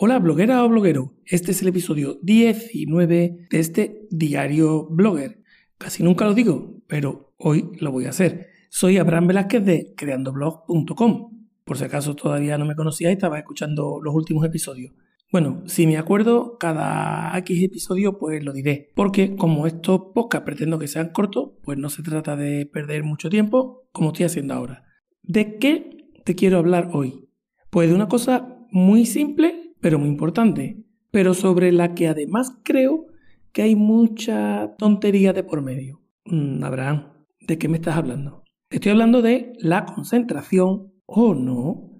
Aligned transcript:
Hola 0.00 0.20
bloguera 0.20 0.64
o 0.64 0.68
bloguero, 0.68 1.16
este 1.24 1.50
es 1.50 1.60
el 1.60 1.66
episodio 1.66 2.20
19 2.22 3.48
de 3.50 3.58
este 3.58 4.06
diario 4.12 4.86
blogger. 4.88 5.42
Casi 5.76 6.04
nunca 6.04 6.24
lo 6.24 6.34
digo, 6.34 6.76
pero 6.86 7.34
hoy 7.36 7.72
lo 7.80 7.90
voy 7.90 8.04
a 8.04 8.10
hacer. 8.10 8.46
Soy 8.70 8.96
Abraham 8.98 9.26
Velázquez 9.26 9.64
de 9.64 9.94
creandoblog.com. 9.96 11.48
Por 11.64 11.78
si 11.78 11.82
acaso 11.82 12.14
todavía 12.14 12.56
no 12.58 12.64
me 12.64 12.76
conocía 12.76 13.10
y 13.10 13.14
estaba 13.14 13.40
escuchando 13.40 13.98
los 14.00 14.14
últimos 14.14 14.46
episodios. 14.46 14.92
Bueno, 15.32 15.64
si 15.66 15.84
me 15.88 15.96
acuerdo, 15.96 16.58
cada 16.60 17.36
X 17.38 17.60
episodio 17.64 18.18
pues 18.18 18.44
lo 18.44 18.52
diré, 18.52 18.92
porque 18.94 19.34
como 19.34 19.66
estos 19.66 20.12
podcasts 20.14 20.44
pretendo 20.44 20.78
que 20.78 20.86
sean 20.86 21.08
cortos, 21.08 21.54
pues 21.64 21.76
no 21.76 21.90
se 21.90 22.04
trata 22.04 22.36
de 22.36 22.66
perder 22.66 23.02
mucho 23.02 23.30
tiempo 23.30 23.88
como 23.90 24.10
estoy 24.10 24.26
haciendo 24.26 24.54
ahora. 24.54 24.84
¿De 25.24 25.58
qué 25.58 26.12
te 26.24 26.36
quiero 26.36 26.58
hablar 26.58 26.90
hoy? 26.92 27.28
Pues 27.70 27.88
de 27.88 27.96
una 27.96 28.06
cosa 28.06 28.54
muy 28.70 29.04
simple 29.04 29.57
pero 29.80 29.98
muy 29.98 30.08
importante, 30.08 30.84
pero 31.10 31.34
sobre 31.34 31.72
la 31.72 31.94
que 31.94 32.08
además 32.08 32.58
creo 32.62 33.06
que 33.52 33.62
hay 33.62 33.76
mucha 33.76 34.74
tontería 34.78 35.32
de 35.32 35.44
por 35.44 35.62
medio. 35.62 36.02
Mm, 36.24 36.62
Abraham, 36.62 37.12
¿de 37.40 37.58
qué 37.58 37.68
me 37.68 37.76
estás 37.76 37.96
hablando? 37.96 38.44
Estoy 38.70 38.92
hablando 38.92 39.22
de 39.22 39.52
la 39.58 39.86
concentración 39.86 40.92
o 41.06 41.34
no 41.34 41.90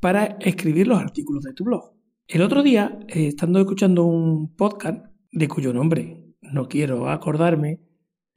para 0.00 0.24
escribir 0.40 0.86
los 0.88 0.98
artículos 0.98 1.44
de 1.44 1.52
tu 1.52 1.64
blog. 1.64 1.92
El 2.26 2.42
otro 2.42 2.62
día, 2.62 2.98
eh, 3.08 3.28
estando 3.28 3.60
escuchando 3.60 4.04
un 4.04 4.54
podcast 4.54 5.04
de 5.30 5.48
cuyo 5.48 5.74
nombre 5.74 6.24
no 6.40 6.68
quiero 6.68 7.10
acordarme, 7.10 7.80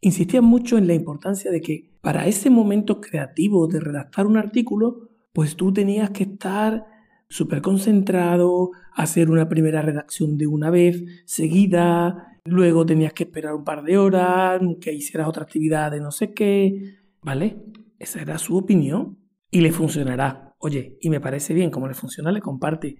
insistía 0.01 0.41
mucho 0.41 0.77
en 0.77 0.87
la 0.87 0.93
importancia 0.93 1.51
de 1.51 1.61
que 1.61 1.97
para 2.01 2.27
ese 2.27 2.49
momento 2.49 2.99
creativo 2.99 3.67
de 3.67 3.79
redactar 3.79 4.27
un 4.27 4.37
artículo, 4.37 5.09
pues 5.33 5.55
tú 5.55 5.71
tenías 5.71 6.09
que 6.09 6.23
estar 6.23 6.85
súper 7.29 7.61
concentrado, 7.61 8.71
hacer 8.93 9.29
una 9.29 9.49
primera 9.49 9.81
redacción 9.81 10.37
de 10.37 10.47
una 10.47 10.69
vez 10.69 11.03
seguida, 11.25 12.39
luego 12.45 12.85
tenías 12.85 13.13
que 13.13 13.23
esperar 13.23 13.53
un 13.53 13.63
par 13.63 13.83
de 13.83 13.97
horas, 13.97 14.61
que 14.81 14.93
hicieras 14.93 15.27
otra 15.27 15.43
actividad 15.43 15.91
de 15.91 15.99
no 15.99 16.11
sé 16.11 16.33
qué, 16.33 16.95
¿vale? 17.21 17.57
Esa 17.99 18.21
era 18.21 18.37
su 18.37 18.57
opinión 18.57 19.17
y 19.51 19.61
le 19.61 19.71
funcionará. 19.71 20.55
Oye, 20.59 20.97
y 21.01 21.09
me 21.09 21.19
parece 21.19 21.53
bien, 21.53 21.69
como 21.69 21.87
le 21.87 21.93
funciona, 21.93 22.31
le 22.31 22.41
comparte. 22.41 22.97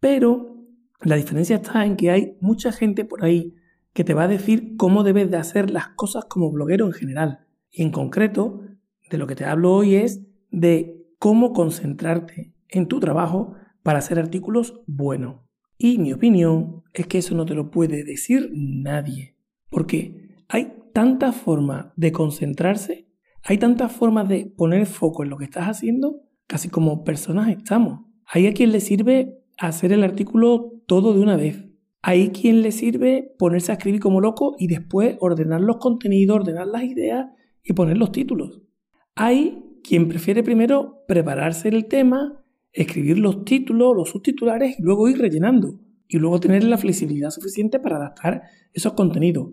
Pero 0.00 0.64
la 1.00 1.16
diferencia 1.16 1.56
está 1.56 1.84
en 1.84 1.96
que 1.96 2.10
hay 2.10 2.36
mucha 2.40 2.72
gente 2.72 3.04
por 3.04 3.24
ahí 3.24 3.54
que 3.92 4.04
te 4.04 4.14
va 4.14 4.24
a 4.24 4.28
decir 4.28 4.76
cómo 4.76 5.04
debes 5.04 5.30
de 5.30 5.36
hacer 5.36 5.70
las 5.70 5.88
cosas 5.88 6.24
como 6.26 6.50
bloguero 6.50 6.86
en 6.86 6.92
general. 6.92 7.46
Y 7.70 7.82
en 7.82 7.90
concreto, 7.90 8.62
de 9.10 9.18
lo 9.18 9.26
que 9.26 9.36
te 9.36 9.44
hablo 9.44 9.72
hoy 9.72 9.96
es 9.96 10.22
de 10.50 11.06
cómo 11.18 11.52
concentrarte 11.52 12.52
en 12.68 12.88
tu 12.88 13.00
trabajo 13.00 13.54
para 13.84 14.00
hacer 14.00 14.18
artículos 14.18 14.82
buenos. 14.88 15.42
Y 15.78 15.98
mi 15.98 16.12
opinión 16.12 16.82
es 16.92 17.06
que 17.06 17.18
eso 17.18 17.36
no 17.36 17.44
te 17.46 17.54
lo 17.54 17.70
puede 17.70 18.02
decir 18.02 18.50
nadie. 18.52 19.36
Porque 19.70 20.42
hay 20.48 20.72
tantas 20.92 21.36
formas 21.36 21.88
de 21.94 22.10
concentrarse, 22.10 23.08
hay 23.44 23.58
tantas 23.58 23.92
formas 23.92 24.28
de 24.28 24.46
poner 24.46 24.86
foco 24.86 25.22
en 25.22 25.30
lo 25.30 25.36
que 25.36 25.44
estás 25.44 25.66
haciendo, 25.66 26.22
casi 26.46 26.70
como 26.70 27.04
personas 27.04 27.50
estamos. 27.50 28.00
Hay 28.26 28.46
a 28.46 28.54
quien 28.54 28.72
le 28.72 28.80
sirve 28.80 29.38
hacer 29.58 29.92
el 29.92 30.02
artículo 30.02 30.82
todo 30.86 31.12
de 31.12 31.20
una 31.20 31.36
vez. 31.36 31.64
Hay 32.00 32.30
quien 32.30 32.62
le 32.62 32.72
sirve 32.72 33.34
ponerse 33.38 33.72
a 33.72 33.74
escribir 33.74 34.00
como 34.00 34.20
loco 34.20 34.54
y 34.58 34.66
después 34.66 35.16
ordenar 35.20 35.60
los 35.60 35.76
contenidos, 35.76 36.40
ordenar 36.40 36.66
las 36.66 36.84
ideas 36.84 37.26
y 37.62 37.74
poner 37.74 37.98
los 37.98 38.12
títulos. 38.12 38.62
Hay 39.14 39.62
quien 39.82 40.08
prefiere 40.08 40.42
primero 40.42 41.04
prepararse 41.06 41.68
el 41.68 41.86
tema, 41.86 42.43
escribir 42.74 43.18
los 43.18 43.44
títulos, 43.44 43.96
los 43.96 44.10
subtitulares 44.10 44.78
y 44.78 44.82
luego 44.82 45.08
ir 45.08 45.18
rellenando. 45.18 45.80
Y 46.06 46.18
luego 46.18 46.38
tener 46.38 46.64
la 46.64 46.76
flexibilidad 46.76 47.30
suficiente 47.30 47.78
para 47.78 47.96
adaptar 47.96 48.42
esos 48.72 48.92
contenidos. 48.92 49.48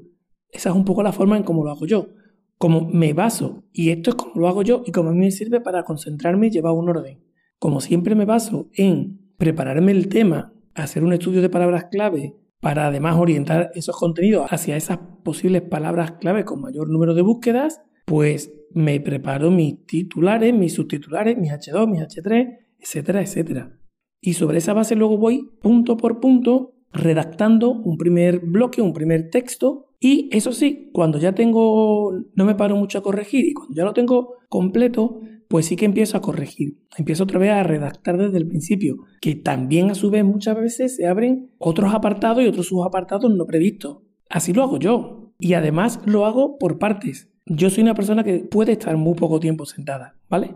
Esa 0.50 0.70
es 0.70 0.76
un 0.76 0.84
poco 0.84 1.02
la 1.02 1.14
forma 1.14 1.38
en 1.38 1.44
cómo 1.44 1.64
lo 1.64 1.72
hago 1.72 1.86
yo. 1.86 2.10
Como 2.58 2.90
me 2.90 3.14
baso, 3.14 3.64
y 3.72 3.90
esto 3.90 4.12
es 4.12 4.16
como 4.18 4.40
lo 4.40 4.48
hago 4.48 4.62
yo 4.62 4.84
y 4.86 4.92
como 4.92 5.10
a 5.10 5.14
mí 5.14 5.20
me 5.20 5.32
sirve 5.32 5.62
para 5.62 5.84
concentrarme 5.84 6.48
y 6.48 6.50
llevar 6.52 6.74
un 6.74 6.90
orden. 6.90 7.24
Como 7.58 7.80
siempre 7.80 8.16
me 8.16 8.26
baso 8.26 8.70
en 8.74 9.34
prepararme 9.38 9.92
el 9.92 10.10
tema, 10.10 10.54
hacer 10.76 11.04
un 11.04 11.14
estudio 11.14 11.42
de 11.42 11.50
palabras 11.50 11.86
clave 11.90 12.36
para 12.60 12.88
además 12.88 13.16
orientar 13.18 13.72
esos 13.74 13.98
contenidos 13.98 14.48
hacia 14.52 14.76
esas 14.76 15.00
posibles 15.24 15.64
palabras 15.64 16.14
clave 16.20 16.46
con 16.46 16.62
mayor 16.62 16.90
número 16.90 17.16
de 17.16 17.24
búsquedas, 17.24 17.82
pues 18.06 18.54
me 18.74 19.00
preparo 19.00 19.50
mis 19.50 19.86
titulares, 19.86 20.54
mis 20.54 20.74
subtitulares, 20.74 21.38
mis 21.38 21.52
H2, 21.52 21.90
mis 21.90 22.02
H3 22.02 22.60
etcétera, 22.82 23.22
etcétera. 23.22 23.78
Y 24.22 24.34
sobre 24.34 24.58
esa 24.58 24.74
base 24.74 24.96
luego 24.96 25.18
voy 25.18 25.50
punto 25.62 25.98
por 25.98 26.20
punto 26.20 26.76
redactando 26.94 27.72
un 27.72 27.98
primer 27.98 28.40
bloque, 28.40 28.82
un 28.82 28.94
primer 28.94 29.30
texto. 29.30 29.88
Y 30.00 30.30
eso 30.32 30.52
sí, 30.52 30.90
cuando 30.94 31.20
ya 31.20 31.34
tengo, 31.34 32.12
no 32.36 32.46
me 32.46 32.56
paro 32.56 32.76
mucho 32.76 32.98
a 32.98 33.04
corregir 33.04 33.46
y 33.46 33.54
cuando 33.54 33.76
ya 33.76 33.86
lo 33.86 33.94
tengo 33.94 34.36
completo, 34.50 35.22
pues 35.48 35.66
sí 35.66 35.76
que 35.76 35.86
empiezo 35.86 36.18
a 36.18 36.22
corregir. 36.22 36.80
Empiezo 36.98 37.24
otra 37.24 37.40
vez 37.40 37.52
a 37.52 37.64
redactar 37.64 38.18
desde 38.18 38.38
el 38.38 38.48
principio, 38.48 38.98
que 39.22 39.36
también 39.36 39.92
a 39.92 39.96
su 39.96 40.10
vez 40.10 40.24
muchas 40.24 40.56
veces 40.56 40.96
se 40.96 41.08
abren 41.08 41.52
otros 41.58 41.94
apartados 41.94 42.44
y 42.44 42.48
otros 42.48 42.68
subapartados 42.68 43.32
no 43.34 43.46
previstos. 43.46 44.00
Así 44.30 44.54
lo 44.54 44.64
hago 44.64 44.80
yo. 44.80 45.34
Y 45.40 45.54
además 45.54 46.00
lo 46.06 46.26
hago 46.26 46.58
por 46.58 46.78
partes. 46.78 47.32
Yo 47.46 47.70
soy 47.70 47.84
una 47.84 47.96
persona 47.96 48.24
que 48.24 48.40
puede 48.40 48.74
estar 48.74 48.96
muy 48.98 49.16
poco 49.16 49.40
tiempo 49.40 49.66
sentada, 49.66 50.16
¿vale? 50.30 50.56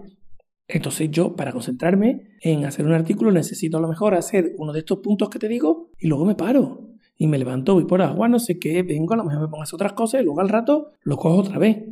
Entonces 0.68 1.12
yo, 1.12 1.36
para 1.36 1.52
concentrarme 1.52 2.38
en 2.42 2.66
hacer 2.66 2.86
un 2.86 2.94
artículo, 2.94 3.32
necesito 3.32 3.78
a 3.78 3.82
lo 3.82 3.88
mejor 3.88 4.16
hacer 4.16 4.56
uno 4.58 4.74
de 4.74 4.80
estos 4.80 5.00
puntos 5.00 5.30
que 5.30 5.40
te 5.40 5.48
digo 5.48 5.92
y 6.00 6.08
luego 6.08 6.26
me 6.26 6.36
paro. 6.36 6.90
Y 7.18 7.28
me 7.28 7.38
levanto, 7.38 7.76
voy 7.76 7.86
por 7.86 8.02
agua, 8.02 8.28
no 8.28 8.40
sé 8.40 8.60
qué, 8.60 8.84
vengo, 8.84 9.14
a 9.14 9.18
lo 9.18 9.24
mejor 9.24 9.42
me 9.42 9.48
pongo 9.48 9.62
a 9.62 9.64
hacer 9.64 9.76
otras 9.76 9.94
cosas 9.94 10.22
y 10.22 10.26
luego 10.26 10.42
al 10.42 10.50
rato 10.50 10.92
lo 11.04 11.18
cojo 11.18 11.38
otra 11.38 11.60
vez. 11.60 11.84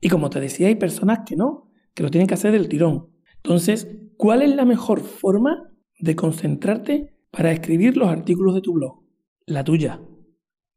Y 0.00 0.08
como 0.08 0.30
te 0.30 0.40
decía, 0.40 0.68
hay 0.68 0.74
personas 0.74 1.20
que 1.26 1.36
no, 1.36 1.70
que 1.94 2.02
lo 2.02 2.10
tienen 2.10 2.26
que 2.26 2.34
hacer 2.34 2.52
del 2.52 2.68
tirón. 2.68 3.08
Entonces, 3.36 3.88
¿cuál 4.16 4.42
es 4.42 4.54
la 4.54 4.64
mejor 4.64 5.00
forma 5.00 5.70
de 5.98 6.16
concentrarte 6.16 7.14
para 7.30 7.52
escribir 7.52 7.96
los 7.96 8.08
artículos 8.08 8.54
de 8.54 8.62
tu 8.62 8.72
blog? 8.72 9.02
La 9.46 9.64
tuya. 9.64 10.00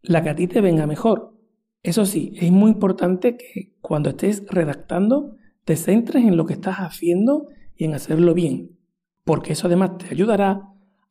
La 0.01 0.21
que 0.21 0.29
a 0.29 0.35
ti 0.35 0.47
te 0.47 0.61
venga 0.61 0.85
mejor. 0.85 1.33
Eso 1.81 2.05
sí, 2.05 2.33
es 2.35 2.51
muy 2.51 2.71
importante 2.71 3.37
que 3.37 3.73
cuando 3.81 4.09
estés 4.09 4.45
redactando 4.47 5.35
te 5.67 5.75
centres 5.75 6.23
en 6.23 6.37
lo 6.37 6.45
que 6.45 6.53
estás 6.53 6.77
haciendo 6.77 7.49
y 7.75 7.83
en 7.83 7.93
hacerlo 7.93 8.33
bien, 8.33 8.77
porque 9.25 9.51
eso 9.51 9.67
además 9.67 9.97
te 9.97 10.05
ayudará 10.09 10.61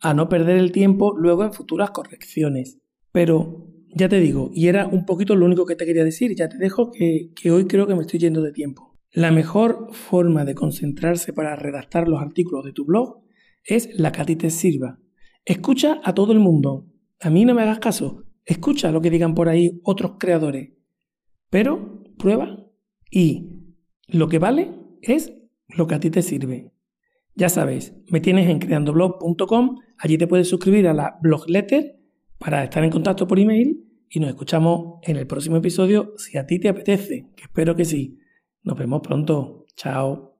a 0.00 0.14
no 0.14 0.30
perder 0.30 0.56
el 0.56 0.72
tiempo 0.72 1.14
luego 1.14 1.44
en 1.44 1.52
futuras 1.52 1.90
correcciones. 1.90 2.78
Pero 3.12 3.68
ya 3.88 4.08
te 4.08 4.18
digo, 4.18 4.50
y 4.54 4.68
era 4.68 4.86
un 4.86 5.04
poquito 5.04 5.36
lo 5.36 5.44
único 5.44 5.66
que 5.66 5.76
te 5.76 5.84
quería 5.84 6.04
decir, 6.04 6.34
ya 6.34 6.48
te 6.48 6.56
dejo 6.56 6.90
que, 6.90 7.32
que 7.36 7.50
hoy 7.50 7.66
creo 7.66 7.86
que 7.86 7.94
me 7.94 8.00
estoy 8.00 8.18
yendo 8.18 8.40
de 8.40 8.50
tiempo. 8.50 8.98
La 9.12 9.30
mejor 9.30 9.88
forma 9.92 10.46
de 10.46 10.54
concentrarse 10.54 11.34
para 11.34 11.54
redactar 11.54 12.08
los 12.08 12.22
artículos 12.22 12.64
de 12.64 12.72
tu 12.72 12.86
blog 12.86 13.24
es 13.62 13.90
la 14.00 14.10
que 14.10 14.22
a 14.22 14.24
ti 14.24 14.36
te 14.36 14.48
sirva. 14.48 14.98
Escucha 15.44 16.00
a 16.02 16.14
todo 16.14 16.32
el 16.32 16.40
mundo. 16.40 16.86
A 17.20 17.28
mí 17.28 17.44
no 17.44 17.54
me 17.54 17.60
hagas 17.60 17.80
caso. 17.80 18.24
Escucha 18.46 18.90
lo 18.90 19.02
que 19.02 19.10
digan 19.10 19.34
por 19.34 19.50
ahí 19.50 19.82
otros 19.84 20.12
creadores. 20.18 20.70
Pero 21.50 22.04
prueba 22.16 22.66
y 23.10 23.55
lo 24.08 24.28
que 24.28 24.38
vale 24.38 24.72
es 25.02 25.32
lo 25.68 25.86
que 25.86 25.94
a 25.94 26.00
ti 26.00 26.10
te 26.10 26.22
sirve. 26.22 26.72
Ya 27.34 27.48
sabes, 27.48 27.94
me 28.08 28.20
tienes 28.20 28.48
en 28.48 28.58
creandoblog.com, 28.58 29.78
allí 29.98 30.16
te 30.16 30.26
puedes 30.26 30.48
suscribir 30.48 30.88
a 30.88 30.94
la 30.94 31.18
blogletter 31.20 32.00
para 32.38 32.64
estar 32.64 32.82
en 32.82 32.90
contacto 32.90 33.26
por 33.26 33.38
email 33.38 33.84
y 34.08 34.20
nos 34.20 34.30
escuchamos 34.30 35.00
en 35.02 35.16
el 35.16 35.26
próximo 35.26 35.56
episodio 35.56 36.14
si 36.16 36.38
a 36.38 36.46
ti 36.46 36.58
te 36.58 36.68
apetece, 36.68 37.30
que 37.36 37.44
espero 37.44 37.74
que 37.74 37.84
sí. 37.84 38.18
Nos 38.62 38.78
vemos 38.78 39.00
pronto. 39.02 39.66
Chao. 39.76 40.35